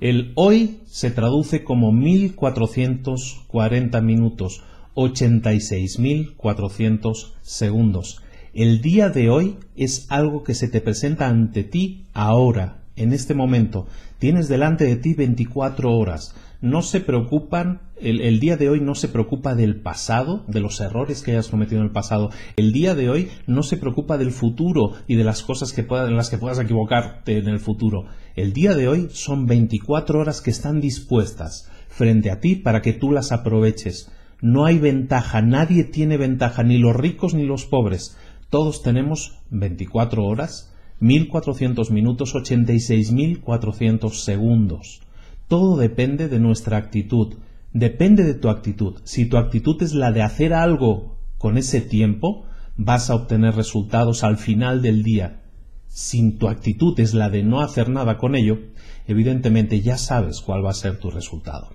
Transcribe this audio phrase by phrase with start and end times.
[0.00, 4.62] El hoy se traduce como 1440 minutos,
[4.94, 8.22] 86.400 segundos.
[8.54, 13.34] El día de hoy es algo que se te presenta ante ti ahora, en este
[13.34, 13.88] momento.
[14.20, 19.08] Tienes delante de ti 24 horas no se preocupan, el, día de hoy no se
[19.08, 22.30] preocupa del pasado, de los errores que hayas cometido en el pasado.
[22.56, 26.16] El día de hoy no se preocupa del futuro y de las cosas que en
[26.16, 28.06] las que puedas equivocarte en el futuro.
[28.34, 32.92] El día de hoy son 24 horas que están dispuestas frente a ti para que
[32.92, 34.10] tú las aproveches.
[34.40, 38.16] No hay ventaja, nadie tiene ventaja, ni los ricos ni los pobres.
[38.50, 45.02] Todos tenemos 24 horas, 1400 minutos, 86.400 segundos.
[45.48, 47.34] Todo depende de nuestra actitud.
[47.72, 49.00] Depende de tu actitud.
[49.04, 52.44] Si tu actitud es la de hacer algo con ese tiempo,
[52.76, 55.42] vas a obtener resultados al final del día.
[55.88, 58.58] Si tu actitud es la de no hacer nada con ello,
[59.06, 61.70] evidentemente ya sabes cuál va a ser tu resultado.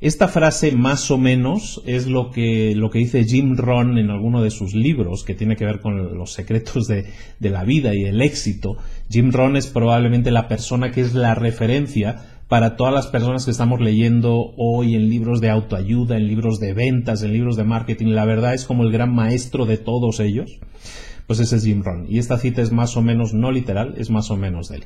[0.00, 4.42] Esta frase más o menos es lo que, lo que dice Jim Rohn en alguno
[4.42, 7.06] de sus libros que tiene que ver con los secretos de,
[7.38, 8.76] de la vida y el éxito.
[9.08, 13.50] Jim Rohn es probablemente la persona que es la referencia para todas las personas que
[13.50, 18.14] estamos leyendo hoy en libros de autoayuda, en libros de ventas, en libros de marketing.
[18.14, 20.60] La verdad es como el gran maestro de todos ellos.
[21.26, 22.06] Pues ese es Jim Rohn.
[22.08, 24.84] Y esta cita es más o menos no literal, es más o menos de él.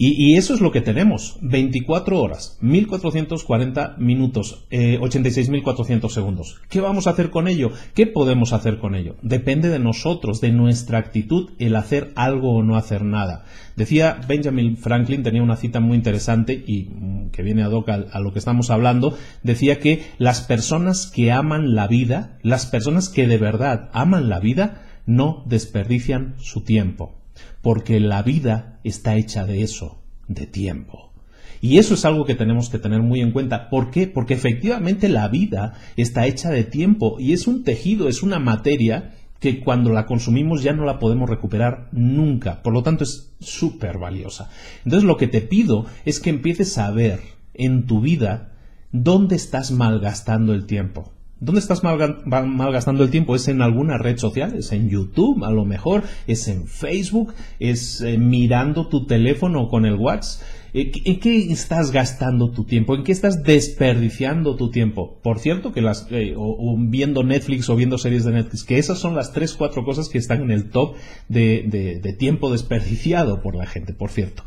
[0.00, 1.38] Y, eso es lo que tenemos.
[1.42, 6.60] 24 horas, 1440 minutos, eh, 86.400 segundos.
[6.70, 7.72] ¿Qué vamos a hacer con ello?
[7.94, 9.16] ¿Qué podemos hacer con ello?
[9.22, 13.44] Depende de nosotros, de nuestra actitud, el hacer algo o no hacer nada.
[13.74, 18.20] Decía Benjamin Franklin, tenía una cita muy interesante y mm, que viene a hoc a
[18.20, 23.26] lo que estamos hablando, decía que las personas que aman la vida, las personas que
[23.26, 27.18] de verdad aman la vida, no desperdician su tiempo
[27.62, 31.12] porque la vida está hecha de eso, de tiempo.
[31.60, 33.68] Y eso es algo que tenemos que tener muy en cuenta.
[33.68, 34.06] ¿Por qué?
[34.06, 39.14] Porque efectivamente la vida está hecha de tiempo y es un tejido, es una materia
[39.40, 42.62] que cuando la consumimos ya no la podemos recuperar nunca.
[42.62, 44.50] Por lo tanto es súper valiosa.
[44.84, 47.20] Entonces lo que te pido es que empieces a ver
[47.54, 48.52] en tu vida
[48.92, 51.12] dónde estás malgastando el tiempo.
[51.40, 53.36] ¿Dónde estás malgastando el tiempo?
[53.36, 54.56] ¿Es en alguna red social?
[54.56, 55.44] ¿Es en YouTube?
[55.44, 56.02] A lo mejor.
[56.26, 57.32] ¿Es en Facebook?
[57.60, 60.46] ¿Es eh, mirando tu teléfono con el WhatsApp?
[60.74, 62.94] ¿En qué estás gastando tu tiempo?
[62.94, 65.18] ¿En qué estás desperdiciando tu tiempo?
[65.22, 68.98] Por cierto, que las, eh, o, viendo Netflix o viendo series de Netflix, que esas
[68.98, 70.96] son las tres, cuatro cosas que están en el top
[71.28, 74.42] de tiempo desperdiciado por la gente, por cierto.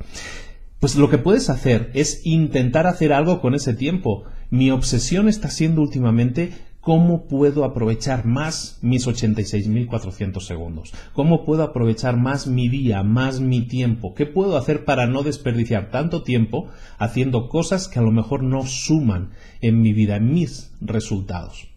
[0.82, 4.24] Pues lo que puedes hacer es intentar hacer algo con ese tiempo.
[4.50, 6.52] Mi obsesión está siendo últimamente
[6.82, 10.92] ¿Cómo puedo aprovechar más mis 86.400 segundos?
[11.14, 14.16] ¿Cómo puedo aprovechar más mi día, más mi tiempo?
[14.16, 18.66] ¿Qué puedo hacer para no desperdiciar tanto tiempo haciendo cosas que a lo mejor no
[18.66, 19.30] suman
[19.62, 21.68] en mi vida, en mis resultados?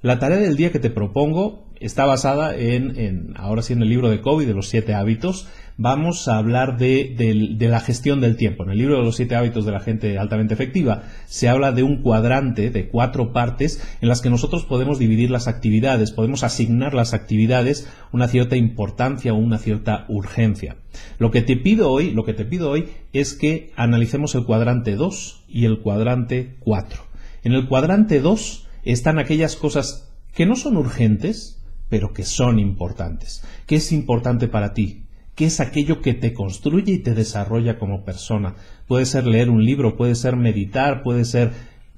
[0.00, 4.08] La tarea del día que te propongo está basada en, ahora sí, en el libro
[4.08, 8.62] de Kobe de los siete hábitos vamos a hablar de, la gestión del tiempo.
[8.62, 11.82] En el libro de los siete hábitos de la gente altamente efectiva se habla de
[11.82, 16.94] un cuadrante de cuatro partes en las que nosotros podemos dividir las actividades, podemos asignar
[16.94, 20.76] las actividades una cierta importancia o una cierta urgencia.
[21.18, 24.94] Lo que te pido hoy, lo que te pido hoy es que analicemos el cuadrante
[24.94, 27.02] 2 y el cuadrante 4.
[27.44, 31.61] En el cuadrante 2 están aquellas cosas que no son urgentes,
[31.92, 33.44] pero que son importantes.
[33.66, 35.02] ¿Qué es importante para ti?
[35.34, 38.54] ¿Qué es aquello que te construye y te desarrolla como persona.
[38.88, 41.52] Puede ser leer un libro, puede ser meditar, puede ser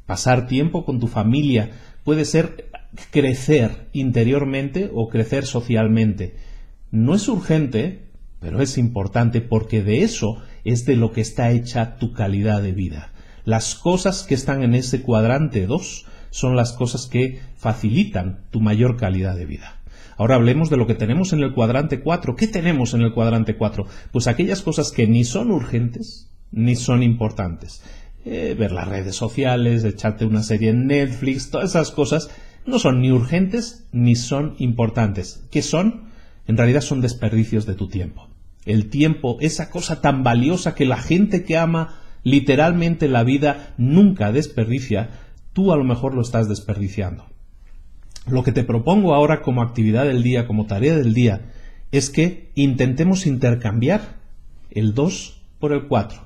[0.05, 1.70] pasar tiempo con tu familia,
[2.02, 2.73] puede ser
[3.12, 6.35] crecer interiormente o crecer socialmente.
[6.91, 8.08] No es urgente,
[8.41, 12.73] pero es importante porque de eso es de lo que está hecha tu calidad de
[12.73, 13.12] vida.
[13.44, 18.96] Las cosas que están en ese cuadrante 2 son las cosas que facilitan tu mayor
[18.96, 19.79] calidad de vida.
[20.17, 22.37] Ahora hablemos de lo que tenemos en el cuadrante 4.
[22.37, 23.87] ¿Qué tenemos en el cuadrante 4?
[24.13, 27.83] Pues aquellas cosas que ni son urgentes ni son importantes.
[28.25, 32.31] Eh, ver las redes sociales, echarte una serie en Netflix, todas esas cosas
[32.65, 35.45] no son ni urgentes ni son importantes.
[35.51, 36.05] ¿Qué son?
[36.47, 38.29] En realidad son desperdicios de tu tiempo.
[38.65, 44.33] El tiempo, esa cosa tan valiosa que la gente que ama literalmente la vida nunca
[44.33, 45.11] desperdicia,
[45.53, 47.27] tú a lo mejor lo estás desperdiciando.
[48.26, 51.53] Lo que te propongo ahora como actividad del día, como tarea del día,
[51.93, 54.17] es que intentemos intercambiar
[54.71, 56.23] el 2 por el 4.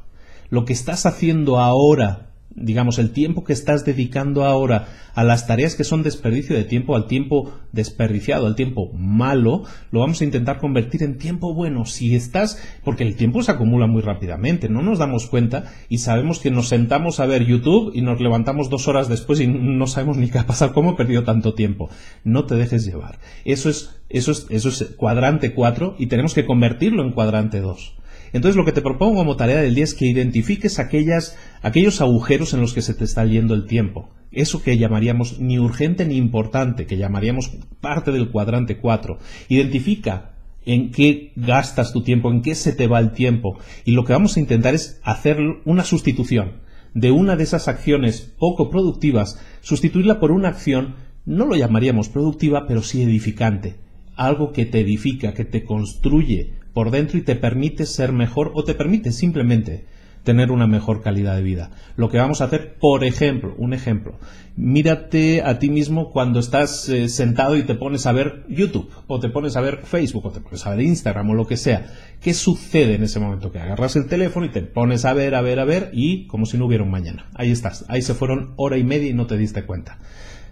[0.50, 5.74] Lo que estás haciendo ahora digamos, el tiempo que estás dedicando ahora a las tareas
[5.74, 10.58] que son desperdicio de tiempo, al tiempo desperdiciado, al tiempo malo, lo vamos a intentar
[10.58, 11.84] convertir en tiempo bueno.
[11.84, 16.38] Si estás, porque el tiempo se acumula muy rápidamente, no nos damos cuenta y sabemos
[16.38, 20.16] que nos sentamos a ver YouTube y nos levantamos dos horas después y no sabemos
[20.16, 21.90] ni qué ha pasado, cómo he perdido tanto tiempo.
[22.24, 23.18] No te dejes llevar.
[23.44, 27.97] Eso es, eso es, eso es cuadrante 4 y tenemos que convertirlo en cuadrante 2.
[28.32, 32.60] Entonces lo que te propongo como tarea del día es que identifiques aquellos agujeros en
[32.60, 34.10] los que se te está yendo el tiempo.
[34.30, 39.18] Eso que llamaríamos ni urgente ni importante, que llamaríamos parte del cuadrante 4.
[39.48, 40.34] Identifica
[40.66, 43.58] en qué gastas tu tiempo, en qué se te va el tiempo.
[43.84, 48.34] Y lo que vamos a intentar es hacer una sustitución de una de esas acciones
[48.38, 53.76] poco productivas, sustituirla por una acción, no lo llamaríamos productiva, pero sí edificante.
[54.16, 58.64] Algo que te edifica, que te construye, por dentro y te permite ser mejor o
[58.64, 59.86] te permite simplemente
[60.28, 61.70] tener una mejor calidad de vida.
[61.96, 64.18] Lo que vamos a hacer, por ejemplo, un ejemplo,
[64.56, 69.20] mírate a ti mismo cuando estás eh, sentado y te pones a ver YouTube o
[69.20, 71.86] te pones a ver Facebook o te pones a ver Instagram o lo que sea.
[72.20, 73.50] ¿Qué sucede en ese momento?
[73.52, 76.44] Que agarras el teléfono y te pones a ver, a ver, a ver y como
[76.44, 77.30] si no hubiera un mañana.
[77.34, 79.98] Ahí estás, ahí se fueron hora y media y no te diste cuenta.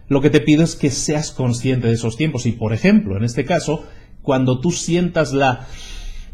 [0.09, 3.25] Lo que te pido es que seas consciente de esos tiempos y, por ejemplo, en
[3.25, 3.85] este caso,
[4.23, 5.67] cuando tú sientas la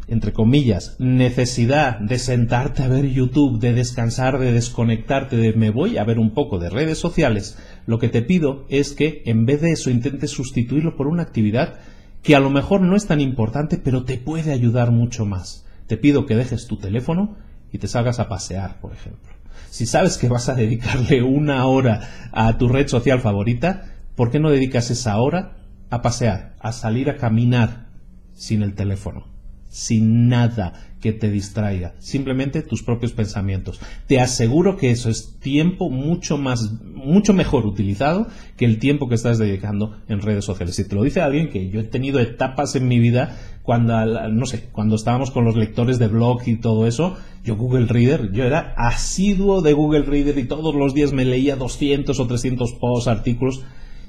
[0.07, 5.97] entre comillas, necesidad de sentarte a ver YouTube, de descansar, de desconectarte, de me voy
[5.97, 9.61] a ver un poco de redes sociales, lo que te pido es que en vez
[9.61, 11.79] de eso intentes sustituirlo por una actividad
[12.21, 15.65] que a lo mejor no es tan importante, pero te puede ayudar mucho más.
[15.87, 17.35] Te pido que dejes tu teléfono
[17.71, 19.31] y te salgas a pasear, por ejemplo.
[19.69, 24.39] Si sabes que vas a dedicarle una hora a tu red social favorita, ¿por qué
[24.39, 25.57] no dedicas esa hora
[25.89, 27.87] a pasear, a salir a caminar
[28.33, 29.32] sin el teléfono?
[29.73, 33.81] Sin nada que te distraiga, simplemente tus propios pensamientos.
[34.07, 39.15] Te aseguro que eso es tiempo mucho más, mucho mejor utilizado que el tiempo que
[39.15, 40.75] estás dedicando en redes sociales.
[40.75, 43.93] Si te lo dice alguien que yo he tenido etapas en mi vida cuando,
[44.29, 48.31] no sé, cuando estábamos con los lectores de blog y todo eso, yo Google Reader,
[48.31, 52.73] yo era asiduo de Google Reader y todos los días me leía 200 o 300
[52.79, 53.65] posts, artículos,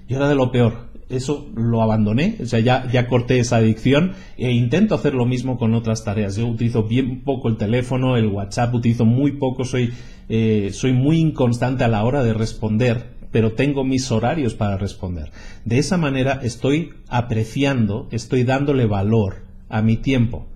[0.07, 4.13] yo era de lo peor eso lo abandoné, o sea, ya, ya corté esa adicción
[4.37, 6.37] e intento hacer lo mismo con otras tareas.
[6.37, 9.93] Yo utilizo bien poco el teléfono, el WhatsApp, utilizo muy poco, soy,
[10.29, 15.31] eh, soy muy inconstante a la hora de responder, pero tengo mis horarios para responder.
[15.65, 20.47] De esa manera estoy apreciando, estoy dándole valor a mi tiempo.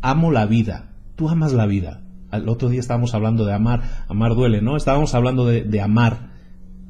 [0.00, 0.90] Amo la vida.
[1.16, 2.02] Tú amas la vida.
[2.32, 4.04] El otro día estábamos hablando de amar.
[4.08, 4.76] Amar duele, ¿no?
[4.76, 6.32] Estábamos hablando de, de amar.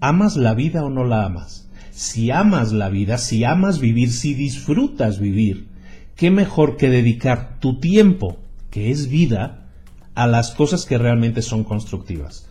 [0.01, 1.71] ¿Amas la vida o no la amas?
[1.95, 5.69] Si amas la vida, si amas vivir, si disfrutas vivir,
[6.17, 8.37] qué mejor que dedicar tu tiempo,
[8.71, 9.69] que es vida,
[10.17, 12.49] a las cosas que realmente son constructivas.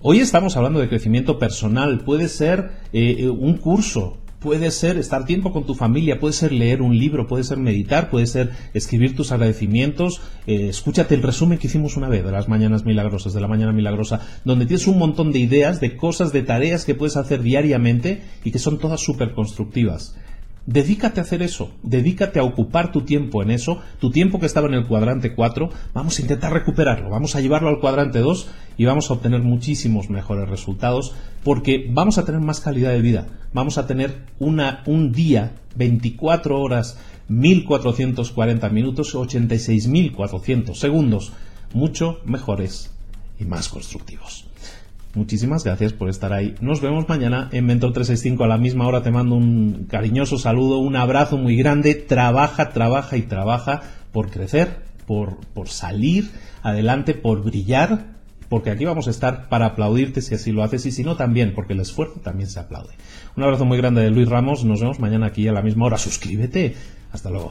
[0.00, 5.24] Hoy estamos hablando de crecimiento personal, puede ser eh, eh, un curso, puede ser estar
[5.24, 9.16] tiempo con tu familia, puede ser leer un libro, puede ser meditar, puede ser escribir
[9.16, 10.20] tus agradecimientos.
[10.46, 13.72] Eh, escúchate el resumen que hicimos una vez de las mañanas milagrosas, de la mañana
[13.72, 18.22] milagrosa, donde tienes un montón de ideas, de cosas, de tareas que puedes hacer diariamente
[18.44, 20.14] y que son todas súper constructivas.
[20.70, 24.68] Dedícate a hacer eso, dedícate a ocupar tu tiempo en eso, tu tiempo que estaba
[24.68, 28.84] en el cuadrante 4, vamos a intentar recuperarlo, vamos a llevarlo al cuadrante 2 y
[28.84, 33.78] vamos a obtener muchísimos mejores resultados porque vamos a tener más calidad de vida, vamos
[33.78, 36.98] a tener una, un día, 24 horas,
[37.28, 41.32] 1440 minutos, 86.400 segundos,
[41.72, 42.90] mucho mejores
[43.40, 44.47] y más constructivos.
[45.14, 46.54] Muchísimas gracias por estar ahí.
[46.60, 49.02] Nos vemos mañana en Mentor 365 a la misma hora.
[49.02, 51.94] Te mando un cariñoso saludo, un abrazo muy grande.
[51.94, 56.30] Trabaja, trabaja y trabaja por crecer, por, por salir
[56.62, 60.92] adelante, por brillar, porque aquí vamos a estar para aplaudirte si así lo haces y
[60.92, 62.94] si no también, porque el esfuerzo también se aplaude.
[63.36, 64.64] Un abrazo muy grande de Luis Ramos.
[64.64, 65.98] Nos vemos mañana aquí a la misma hora.
[65.98, 66.74] Suscríbete.
[67.12, 67.50] Hasta luego.